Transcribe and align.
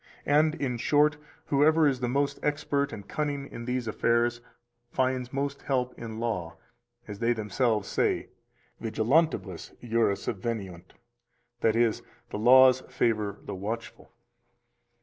And, 0.25 0.55
in 0.55 0.77
short, 0.79 1.17
whoever 1.45 1.87
is 1.87 1.99
the 1.99 2.09
most 2.09 2.39
expert 2.41 2.91
and 2.91 3.07
cunning 3.07 3.45
in 3.45 3.65
these 3.65 3.87
affairs 3.87 4.41
finds 4.89 5.31
most 5.31 5.61
help 5.61 5.93
in 5.95 6.19
law, 6.19 6.57
as 7.07 7.19
they 7.19 7.33
themselves 7.33 7.87
say: 7.87 8.29
Vigilantibus 8.81 9.75
iura 9.79 10.15
subveniunt 10.17 10.93
[that 11.59 11.75
is, 11.75 12.01
The 12.31 12.39
laws 12.39 12.81
favor 12.89 13.37
the 13.43 13.53
watchful]. 13.53 14.11